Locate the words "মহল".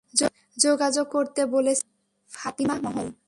2.83-3.11